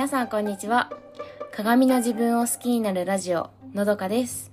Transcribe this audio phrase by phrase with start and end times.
[0.00, 0.90] 皆さんこんにちは。
[1.52, 4.50] 鏡の自分を好きになるラジオのどかです。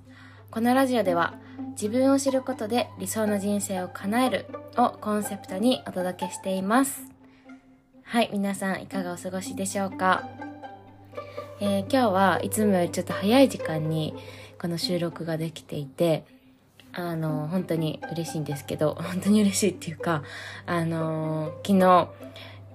[0.51, 1.35] このラジオでは
[1.71, 7.01] 自分を知ることで理想の人生を叶えるをコンセプトにお届けしています。
[8.03, 10.27] はい皆さんいかがお過ごしでしょうか、
[11.61, 14.15] えー、今日はいつもよりちょっと早い時間に
[14.59, 16.25] この収録ができていて
[16.91, 20.23] あの本当に嬉しいんですけど 本当に嬉しいっていうか
[20.65, 22.09] あの昨日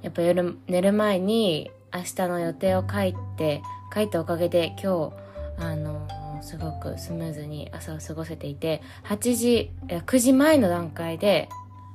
[0.00, 3.62] やっぱ夜寝る前に明日の予定を書いて
[3.94, 5.10] 書いたおかげで今
[5.58, 6.08] 日あの
[6.42, 11.48] すごくスムーズに朝を過ごせていて8時9時前の段階で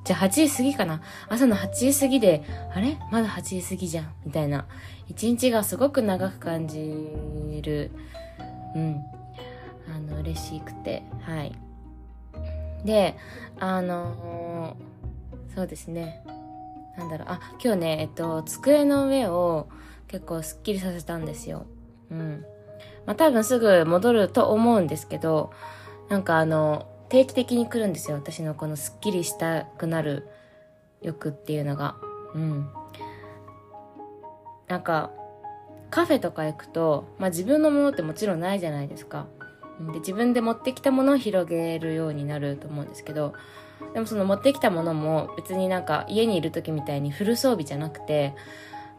[0.08, 1.02] じゃあ8時過ぎかな。
[1.28, 2.42] 朝の8時過ぎで
[2.74, 2.98] あれ？
[3.12, 4.14] まだ8時過ぎじゃん。
[4.26, 4.66] みたいな。
[5.10, 6.80] 一日がすごく長く感じ
[7.62, 7.92] る
[8.74, 9.04] うん。
[9.94, 11.04] あの嬉しくて。
[11.24, 11.54] はい。
[12.86, 13.18] で
[13.60, 14.78] あの
[15.54, 16.24] そうですね。
[16.98, 19.70] なんだろう、あ、今日ね、えっと、机の上を
[20.08, 21.66] 結構スッキリさせたんですよ。
[22.12, 22.46] うん。
[23.06, 25.52] まあ多分すぐ戻ると思うんですけど、
[26.10, 28.18] なんかあの、定期的に来るんですよ。
[28.18, 30.28] 私のこのスッキリしたくなる
[31.02, 31.96] 欲っていうのが。
[32.34, 32.70] うん。
[34.68, 35.12] なんか、
[35.90, 39.28] カフェとか行くと、まあ自分のものってもちろんないじゃないですか。
[39.94, 43.34] で自分で持ってきたものを広げるようになると思うんですけど、
[43.94, 48.34] でもその持ってきたものも別になんか家にいる時みたいにフル装備じゃなくて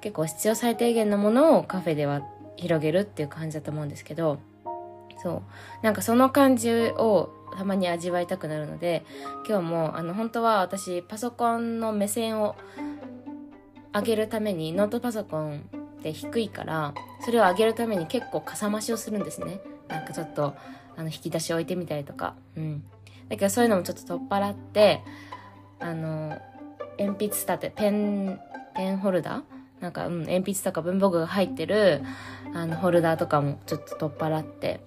[0.01, 2.23] 結構必要最低限のものをカフェでは
[2.57, 4.39] 広げるっていう感じだと思うんですけど
[5.23, 5.43] そ
[5.83, 5.85] う。
[5.85, 9.05] なんかその感じをたまに味わいたくなるので
[9.49, 12.57] 今日もあの本当は私パソコンの目線を
[13.95, 15.69] 上げるためにノートパソコン
[15.99, 19.61] って低いからそれを上げるために結構かさ増しをするんですね。
[19.89, 20.55] なんかちょっと
[20.97, 22.35] あの引き出し置いてみたりとか。
[22.57, 22.85] うん。
[23.29, 25.03] だけどそういうのもちょっと取っ払って、
[25.81, 26.39] あの、
[26.99, 28.41] 鉛筆立て、ペン、
[28.75, 29.43] ペンホルダー？
[29.81, 32.03] なんか、うん、鉛筆とか文房具が入ってる、
[32.55, 34.81] あの、ホルダーとかもちょっと取っ払って、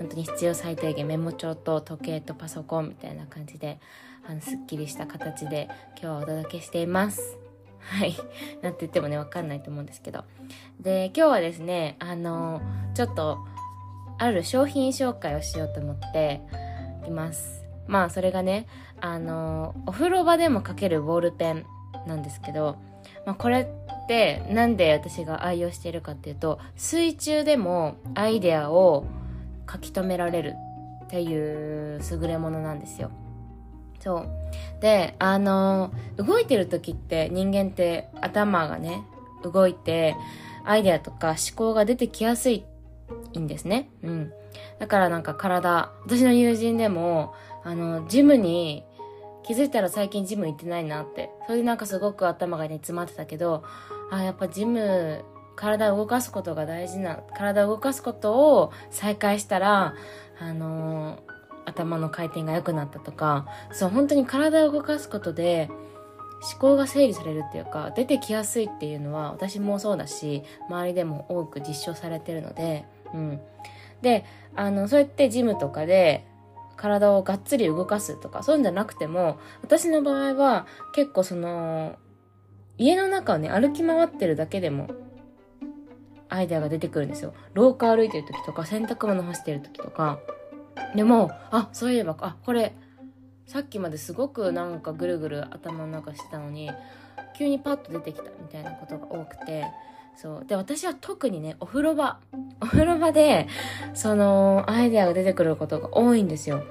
[0.00, 3.78] 本当に必要最低限メモ帳と時計とパソコンみたいな感じで、
[4.26, 7.38] あの、すっきりした形で今日はお届けしています。
[7.78, 8.16] はい。
[8.62, 10.24] なんて言ってもね、わかんないと思うんですけど。
[10.80, 12.62] で、今日はですね、あの、
[12.94, 13.38] ちょっと、
[14.18, 16.40] ある商品紹介をしようと思って
[17.06, 17.61] います。
[17.86, 18.66] まあそれがね
[19.00, 21.66] あのお風呂場でも書けるボールペン
[22.06, 22.76] なんですけど、
[23.26, 29.06] まあ、これってなんで私が愛用しているかっていうと水中でもアイデアを
[29.70, 30.54] 書き留められる
[31.04, 33.10] っていう優れものなんですよ。
[34.02, 34.28] そう。
[34.80, 39.04] で、あの、動いてる時って人間って頭がね、
[39.44, 40.16] 動いて、
[40.64, 42.64] アイデアとか思考が出てきやすい
[43.38, 43.88] んですね。
[44.02, 44.32] うん。
[44.78, 48.84] だからなんか体、私の友人でも、あの、ジムに、
[49.44, 51.30] 気づいたら最近ジム行ってないなって。
[51.46, 53.64] それでなんかすごく頭が煮詰まってたけど、
[54.10, 55.24] あ、やっぱジム、
[55.56, 59.94] 体を動かすことが大事な、体を動かすことを再開したら、
[60.40, 61.20] あのー、
[61.64, 65.68] 頭の回転が良くなったとか、そう、本当に体を動かすことで、
[66.42, 72.84] 思考が整理されるっていうか、出てきやすいっていうのは、私もそうだし、周りでも多く実証されてるので、
[73.14, 73.40] うん。
[74.02, 74.24] で、
[74.54, 76.26] あの、そうやってジムとかで、
[76.76, 81.96] 体をがっつり動かすとか、そういうんじゃなくても、私の場合は結構その、
[82.78, 84.88] 家の中をね、歩き回ってるだけでも、
[86.28, 87.34] アイデアが出てくるんですよ。
[87.54, 90.18] 廊下歩いてる時とか、洗濯物干してる時とか。
[90.96, 92.74] でも、あ、そういえば、あ、これ、
[93.46, 96.70] さっきまですごくなんかぐるぐる頭の中してたのに、
[97.36, 99.66] 急にパッと出てきたみたいなことが多くて、
[100.16, 100.44] そう。
[100.46, 102.18] で私は特にねお風呂場。
[102.60, 103.48] お風呂場で
[103.94, 106.62] そのアイデアが出てくることが多いんですよ。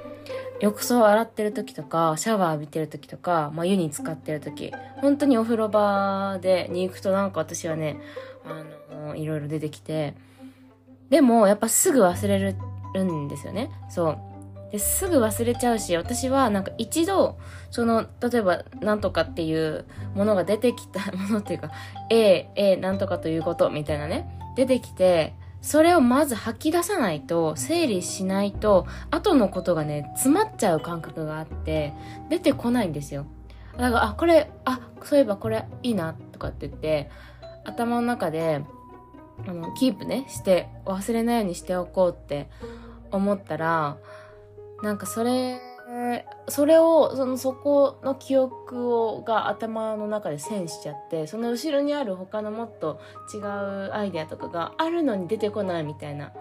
[0.59, 4.71] 浴槽を洗ってる時とかシャワー浴びてる時とか、まあ、湯に浸かってる時。
[4.97, 7.99] 本当にお風呂場でに行くとなんか私はね
[8.45, 10.13] あのいろいろ出てきて。
[11.09, 12.39] でもやっぱすぐ忘れ
[12.93, 13.69] るんですよね。
[13.89, 14.30] そう。
[14.71, 17.37] ですぐ忘れちゃうし、私はなんか一度、
[17.71, 19.85] その、例えばなんとかっていう
[20.15, 21.71] ものが出てきた ものっていうか、
[22.09, 31.93] A、A なんとかということみたいなね、出てきて、それをまず吐き出さないと、整理しないと、後のことがね、詰まっちゃう感覚があって、
[32.29, 33.25] 出てこないんですよ。
[33.77, 37.11] だから、あ、これ、あ、そういえばこれいいな、とかって言って、
[37.65, 38.63] 頭の中で、
[39.47, 42.49] あの、キープね、して、忘れないようにしておこうって
[43.11, 43.97] 思ったら、
[44.81, 45.59] なんかそれ、
[46.47, 52.99] それを、そのそこの記憶を、が頭の中でせんしちゃって、その後ろにある他のもっと
[53.33, 56.31] 違うアイデアとかがあるのに出てこないみたいな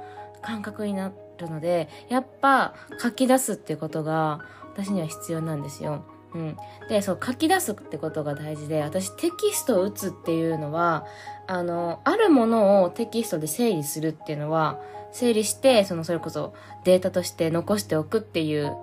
[0.42, 4.40] 感覚になるので、やっぱ書き出すっていうことが
[4.72, 6.04] 私には必要なんですよ。
[6.34, 6.56] うん。
[6.88, 11.06] で、そう、書き出すってことが大事で、私テキストを打つっていうのは、
[11.46, 14.80] あの、あるものをテキストで整理するっていうのは、
[15.12, 16.54] 整理して、その、それこそ
[16.84, 18.76] データとして残しておくっていう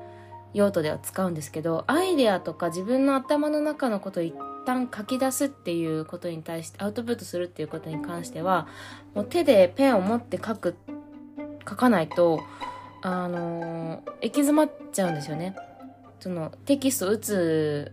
[0.54, 4.34] 用途では使うんですけど、アイデアとか自分の頭の中のことを一
[4.66, 8.68] 旦書き出すっていうことに対して、アウトプットするっていうことに関しては、
[9.16, 10.76] もう手でペンを持って書く、
[11.68, 12.42] 書かないと、
[13.02, 15.56] あのー、行き詰まっちゃうんですよね。
[16.20, 17.92] そのテキスト打つ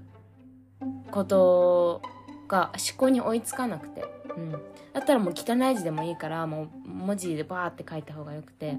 [1.11, 2.03] こと
[2.49, 4.05] が思考に追いつかなくて。
[4.37, 4.53] うん。
[4.53, 8.79] だったらもう汚い字でもいいから、もう文字でバーって書いた方がよくて。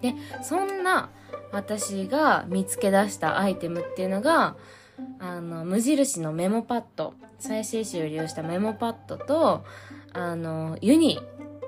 [0.00, 1.10] で、そんな
[1.52, 4.56] 私が見つけ出したアイテムっていうのが、
[5.18, 9.64] あの、無印のメモパッド、再生紙を利用したメモパッドと、
[10.12, 11.18] あの、ユニ、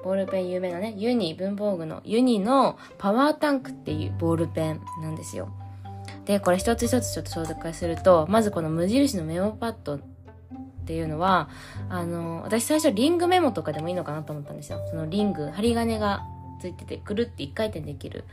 [0.05, 5.49] ボールペン有名なね、ユニ、文房具のユニのパワータンクっていうボールペンなんですよ。
[6.27, 10.01] で、これ一つ一つちょっと紹介すると、まずこの無印のメモパッドっ
[10.85, 11.49] ていうのは、
[11.89, 14.85] あの、私最初リングメモとかでもいいのかなと思ったんですよ。
[14.91, 16.23] そのリング、針金が
[16.61, 18.25] ついてて、くるって一回転できる。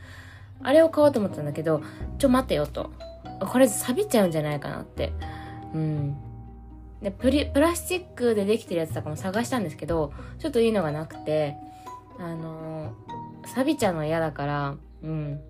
[0.62, 1.82] あれを買おうと思ったんだけど、
[2.18, 2.90] ちょ待てよと。
[3.40, 5.12] これ錆びちゃうんじゃないかなって。
[5.72, 6.16] うん。
[7.02, 11.56] で、プリ、プラスチックでできてるやつとかも探したんですけど、ちょっといいのがなくて、
[12.18, 12.92] あの、
[13.46, 15.40] 錆びちゃうのは嫌だから、うん。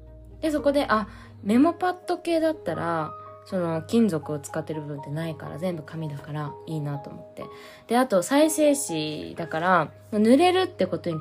[0.41, 1.07] で、そこで、あ、
[1.45, 3.13] メモパッド系だったら、
[3.45, 7.45] その金属を使ってる部分ってないから全部紙だからいいなと思って。
[7.87, 11.17] で、あと再生紙だから濡れるってことに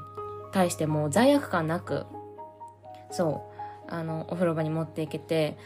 [0.53, 2.05] 対しても罪悪感なく、
[3.11, 3.43] そ
[3.89, 5.57] う、あの、お風呂場に持っていけて、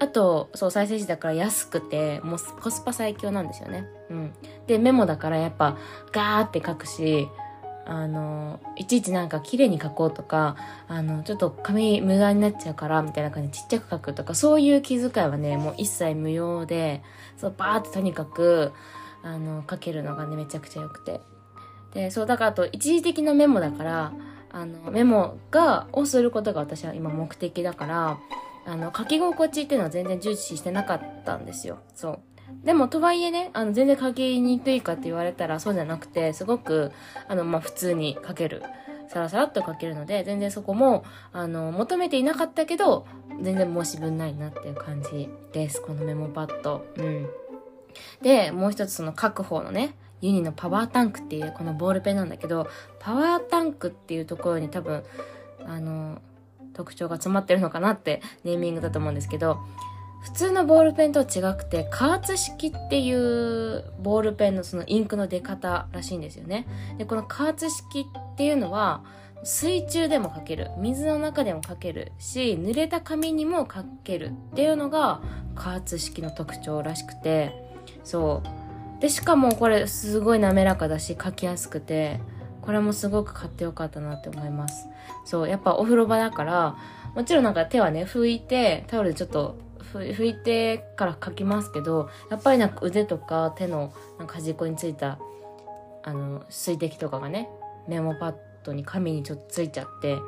[0.00, 3.86] あと、そう、再生紙だから安くて、もうコスパ最強なんですよね。
[4.10, 4.32] うん。
[4.66, 5.76] で、メモだからやっぱ
[6.12, 7.28] ガーって書くし、
[7.86, 10.56] あの、いちいちなんか綺麗に書こうとか、
[10.88, 17.02] あの、ちょっと紙無駄になっちゃうから、みたいな感じでちっちゃく書くとか、そういう気遣いはね、もう一切無用で、
[17.36, 18.72] そう、バーってとにかく、
[19.22, 21.20] あの、書けるのがね、めちゃくちゃ良くて。
[21.92, 24.12] で、そう、だからあと、一時的なメモだから、
[24.50, 28.18] あの、メモが、をすることが私は今目的だから、
[28.66, 31.78] あの、書き心地っていうのは全然重視してなかったんですよ。
[31.94, 32.20] そう。
[32.64, 36.92] でも、とはいえね、あの、全然書きにくいかって言われたらそうじゃなくて、すごく、
[37.28, 38.62] あの、まあ、普通に書ける。
[39.08, 43.06] さらさらっと書けるので、全然そこも、あの、求めていなかったけど、
[43.42, 45.82] 全然申し分ないなっていう感じです。
[45.82, 46.86] このメモパッド。
[46.96, 47.28] うん。
[48.22, 52.68] で、もう一つその書く方のね、ユニのパワータンクっていうこのボールペンなんだけど、
[52.98, 55.04] パワータンクっていうところに多分、
[55.66, 56.20] あの、
[56.72, 59.58] 特徴が詰まってるのかなってネーミングだと思うんですけど、
[60.24, 66.66] 普通のボールペンとは違くて、加圧式っていうボールペンのそのインクの出方らしいんですよね。
[66.96, 69.04] で、この加圧式っていうのは、
[69.42, 70.70] 水中でも書ける。
[70.78, 75.20] 水の中でも書けるし、濡れた紙にも書けるっていうのが
[75.54, 77.52] 加圧式の特徴らしくて、
[78.02, 78.42] そ
[78.98, 79.02] う。
[79.02, 82.20] で、しかもこれすごい滑らかだし書きやすくて、
[82.62, 84.88] これもすごく買ってよかったなって思います。
[85.26, 86.76] そう、やっぱお風呂場だから、
[87.14, 89.56] もちろんなんか手はね、拭いて、タオルでちょっと
[90.00, 95.18] 拭いてから書きますけどやっぱりなんか腕とか手のなんか端っこについた
[96.02, 97.48] あの水滴とかがね
[97.88, 100.18] メモパッドに紙にちょっとついちゃって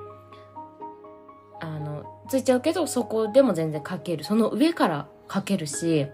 [1.60, 4.24] あのついちゃうけどそこでも全然書ける。
[4.24, 6.06] その上から書けるし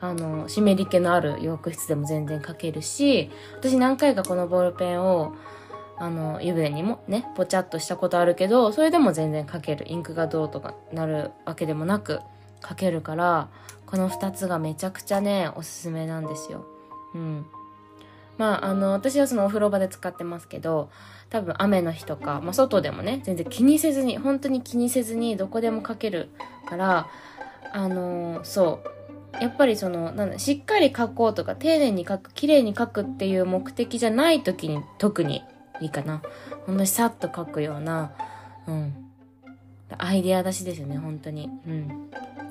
[0.00, 5.34] あの湿り気のある浴室でも全然書けるし私何回かこのボールペンを
[6.00, 9.84] あの、湯船にもね、ぽちゃっとしたことあるけど、それでも全然書ける。
[9.86, 12.20] インクがどうとかなるわけでもなく
[12.66, 13.48] 書けるから、
[13.84, 16.64] この二つがめちゃくちゃね、おすすめなんですよ。
[17.14, 17.46] うん。
[18.38, 20.88] まあ、あの、私はそのお風呂場で使ってますけど、
[21.28, 26.30] 多分雨の日とか、まあ、外でもね、全然気にせずに、本当に気にせずにどこでも書ける
[26.66, 27.08] から、
[27.72, 28.80] あのそ
[29.38, 29.42] う。
[29.42, 35.42] やっぱりその、なんだ、しっかり書こうとか、丁寧に書く、綺麗に書くっていう目的じゃない時に特に
[35.80, 36.22] いいかな。
[36.66, 38.12] ほんとにさっと書くような、
[38.66, 39.10] うん。
[39.98, 41.50] アイデア出しですよね、本当に。
[41.66, 42.10] うん。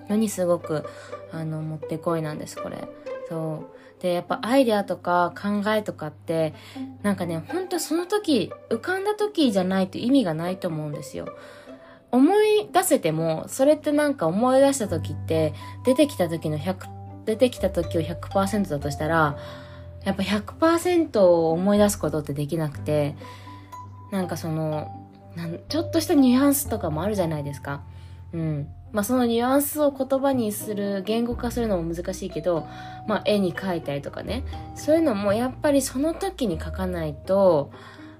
[0.09, 0.85] のにすごく、
[1.31, 2.87] あの、もってこいなんです、これ。
[3.29, 3.65] そ
[3.99, 4.01] う。
[4.01, 6.53] で、やっぱアイデアとか考えとかって、
[7.03, 11.27] なんかね、ほんとその時、浮かんだ時じゃないと意味がないと思うんですよ。
[12.11, 15.53] 思い出せても、それってなんか思い出した時って、
[15.85, 16.87] 出てきた時の100、
[17.25, 19.37] 出てきた時を100%だとしたら、
[20.03, 23.15] やっぱ100%を思い出すことってできなくて、
[24.11, 24.87] なんかその、
[25.35, 27.81] なんちょっとしたニュアンスとかもあるじゃないですか。
[28.33, 28.67] うん。
[28.91, 32.67] まあそのニュアンスを言葉にする、言語化するのも難しいけど、
[33.07, 34.43] まあ絵に描いたりとかね。
[34.75, 37.71] そういうのもやっぱりその時に書かないと、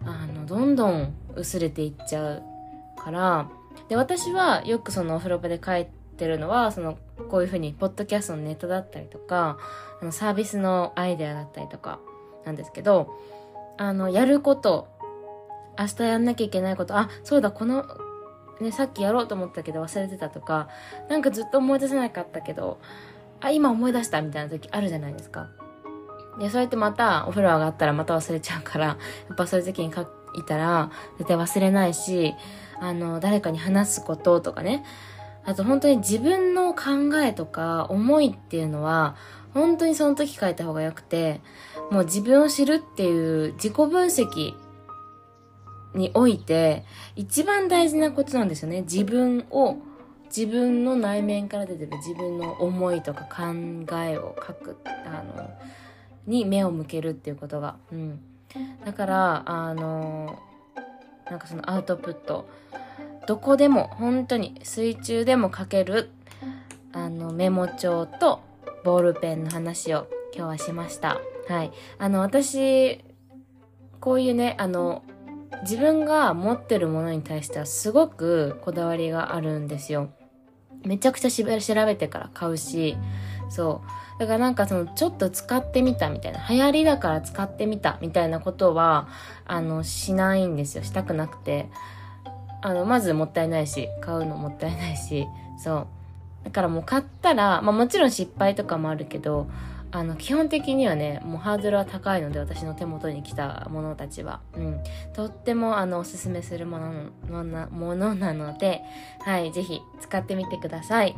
[0.05, 2.43] あの、どんどん薄れていっちゃう
[2.97, 3.49] から、
[3.87, 6.97] で、私はよくそのお風呂場で書いてるのは、その
[7.29, 9.57] こういうふうに、ポッドキャストのネタだったりとか、
[10.01, 11.99] あの、サービスのアイデアだったりとか、
[12.45, 13.09] なんですけど、
[13.77, 14.87] あの、やること、
[15.77, 17.85] 明日やんなきゃいけないこと、あ、そうだ、この、
[18.59, 20.67] ね、さっきやろうと思ったけど忘れてたとか、
[21.09, 22.79] なんかずっと思い出せなかったけど、
[23.41, 25.49] あ、今思い出したみたいな時あるじゃないですか。
[26.39, 28.97] で、そうやってまたお風呂上がったらまた忘れちゃうから、や
[29.33, 30.05] っぱそういう時に書い
[30.45, 32.35] たら絶対忘れないし、
[32.81, 34.83] あの、誰かに話すこととかね、
[35.45, 39.15] あと本当に自分の考えとか思いっていうのは、
[39.53, 41.41] 本当にその時書いた方がよくて、
[41.91, 44.53] もう自分を知るっていう自己分析
[45.95, 48.81] において、一番大事なことなんですよね。
[48.81, 49.77] 自分を、
[50.25, 55.49] 自分の内面から出てる自分の思いとか考えを書く、あの、
[56.27, 57.77] に目を向けるっていうことが。
[57.91, 58.19] うん。
[58.85, 60.37] だから、あの、
[61.29, 62.47] なんかそのアウトプット、
[63.27, 66.09] どこでも、本当に水中でも書ける、
[66.91, 68.41] あの、メモ帳と
[68.83, 71.19] ボールペンの話を今日はしました。
[71.47, 71.71] はい。
[71.97, 73.03] あの、私、
[73.99, 75.03] こういうね、あの、
[75.63, 80.09] 自分が持ってるものに対してはすごくこだわりがあるんですよ。
[80.85, 81.43] めちゃくちゃ調
[81.85, 82.97] べてから買うし、
[83.49, 83.81] そ
[84.17, 84.19] う。
[84.19, 89.07] だからなんかそのちょっと使ってみたみたいな、流行りだから使ってみたみたいなことは、
[89.45, 90.83] あの、しないんですよ。
[90.83, 91.69] したくなくて。
[92.61, 95.87] あの、まずもったいないし、買うのもったいないし、そう。
[96.45, 99.47] だからもう買ったら、まあもちろん失敗とかもあるけど、
[99.91, 104.39] あの、基本的にはね、もうハードルは高いので、私の手元に来たものたちは。
[104.55, 104.79] うん。
[105.13, 106.77] とっても、あの、おすすめするも
[107.27, 108.83] のの、ものなので、
[109.21, 111.15] はい、ぜひ使ってみてください。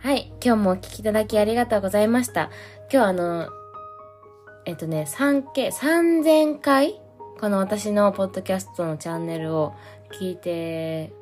[0.00, 2.50] はい、今日もお聴きいただきありがとうございました。
[2.92, 3.48] 今日あの、
[4.64, 7.00] えっとね、3K、3000回？
[7.40, 9.74] この私のポッドキャストのチャンネルを
[10.12, 11.12] 聞いて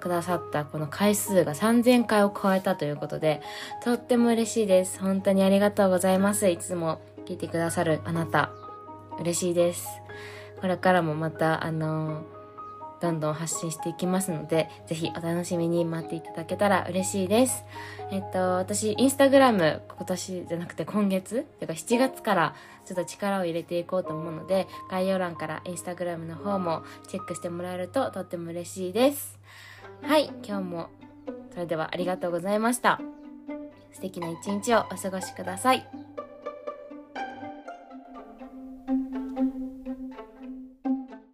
[0.00, 3.40] くださったこの回数が3000回を超えたということで、
[3.82, 5.00] とっても嬉しいです。
[5.00, 6.48] 本当にありがとうございます。
[6.48, 8.50] いつも聞いてくださるあなた、
[9.18, 9.86] 嬉しいです。
[10.60, 12.24] これからもまた、あの
[13.00, 17.64] どんどん発信していきますので、ぜひお楽しみに待っていただけたら嬉しいです。
[18.10, 29.38] えっと、私、インスタグラム、今年じゃなくて今月、てか7月からちょっと力を入れていこうと思うので、概要欄からインスタグラムの方もチェックしてもらえるととっても嬉しいです。
[30.02, 30.88] はい、今日も
[31.52, 33.00] それではありがとうございました。
[33.92, 36.05] 素敵な一日をお過ごしください。